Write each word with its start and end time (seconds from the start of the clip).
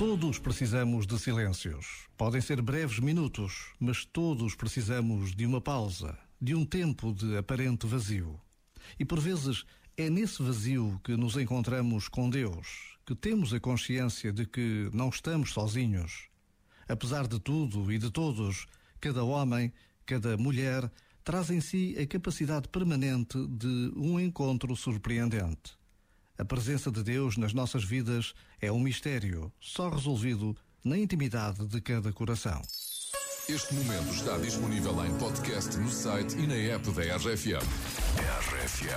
Todos 0.00 0.38
precisamos 0.38 1.06
de 1.06 1.18
silêncios. 1.18 2.08
Podem 2.16 2.40
ser 2.40 2.62
breves 2.62 2.98
minutos, 2.98 3.74
mas 3.78 4.04
todos 4.04 4.54
precisamos 4.54 5.34
de 5.34 5.44
uma 5.44 5.60
pausa, 5.60 6.18
de 6.40 6.54
um 6.54 6.64
tempo 6.64 7.12
de 7.12 7.36
aparente 7.36 7.86
vazio. 7.86 8.40
E 8.98 9.04
por 9.04 9.20
vezes 9.20 9.64
é 9.96 10.08
nesse 10.08 10.42
vazio 10.42 10.98
que 11.04 11.16
nos 11.16 11.36
encontramos 11.36 12.08
com 12.08 12.30
Deus, 12.30 12.96
que 13.04 13.14
temos 13.14 13.52
a 13.52 13.60
consciência 13.60 14.32
de 14.32 14.46
que 14.46 14.88
não 14.94 15.10
estamos 15.10 15.52
sozinhos. 15.52 16.28
Apesar 16.88 17.26
de 17.28 17.38
tudo 17.38 17.92
e 17.92 17.98
de 17.98 18.10
todos, 18.10 18.66
cada 19.00 19.22
homem, 19.22 19.72
cada 20.06 20.36
mulher 20.36 20.90
traz 21.22 21.50
em 21.50 21.60
si 21.60 21.94
a 21.98 22.06
capacidade 22.06 22.68
permanente 22.68 23.36
de 23.48 23.92
um 23.94 24.18
encontro 24.18 24.74
surpreendente. 24.74 25.79
A 26.40 26.44
presença 26.44 26.90
de 26.90 27.02
Deus 27.02 27.36
nas 27.36 27.52
nossas 27.52 27.84
vidas 27.84 28.32
é 28.62 28.72
um 28.72 28.80
mistério, 28.80 29.52
só 29.60 29.90
resolvido 29.90 30.56
na 30.82 30.96
intimidade 30.96 31.66
de 31.66 31.82
cada 31.82 32.10
coração. 32.14 32.62
Este 33.46 33.74
momento 33.74 34.08
está 34.14 34.38
disponível 34.38 35.04
em 35.04 35.18
podcast 35.18 35.76
no 35.76 35.90
site 35.90 36.38
e 36.38 36.46
na 36.46 36.54
app 36.54 36.90
da 36.92 37.02
RFM. 37.16 37.60
RFM. 38.48 38.90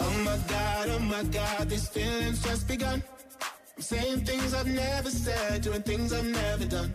Oh 0.00 0.12
my 0.22 0.38
god, 0.46 0.88
oh 0.90 1.00
my 1.00 1.24
god, 1.24 1.68
these 1.68 1.88
feelings 1.88 2.40
just 2.44 2.68
begun. 2.68 3.02
I'm 3.76 3.82
saying 3.82 4.24
things 4.24 4.54
I've 4.54 4.68
never 4.68 5.10
said, 5.10 5.62
doing 5.62 5.82
things 5.82 6.12
I've 6.12 6.24
never 6.24 6.64
done. 6.64 6.94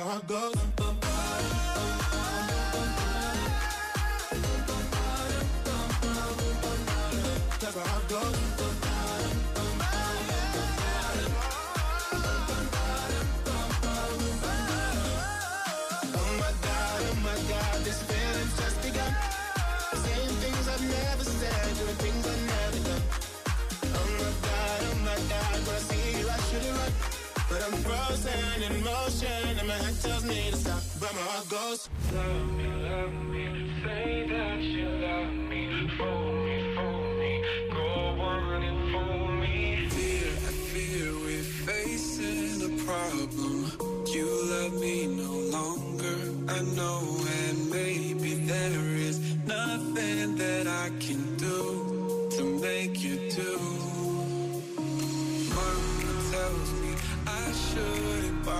how 0.00 0.18
it 0.18 0.26
goes. 0.26 0.83
I'm 27.64 27.72
frozen 27.72 28.62
in 28.62 28.84
motion, 28.84 29.58
and 29.58 29.66
my 29.66 29.74
head 29.74 29.98
tells 30.02 30.22
me 30.26 30.50
to 30.50 30.56
stop, 30.56 30.82
but 31.00 31.14
my 31.14 31.20
heart 31.22 31.48
goes. 31.48 31.88
Love 32.12 32.52
me, 32.58 32.66
love 32.66 33.12
me, 33.32 33.72
say 33.82 34.26
that 34.28 34.60
you 34.60 34.88
love 34.88 35.32
me. 35.32 35.88
Fool 35.96 36.32
me, 36.44 36.74
fool 36.76 37.14
me, 37.14 37.42
go 37.72 38.20
on 38.20 38.62
and 38.62 38.92
fool 38.92 39.28
me. 39.40 39.88
fear, 39.88 40.30
I 40.48 40.52
fear 40.72 41.12
we're 41.24 41.42
facing 41.64 42.70
a 42.70 42.84
problem. 42.84 43.72
You 44.12 44.28
love 44.52 44.74
me 44.78 45.06
no 45.06 45.32
longer, 45.56 46.18
I 46.52 46.60
know, 46.76 47.00
and 47.46 47.70
maybe 47.70 48.34
there 48.34 48.93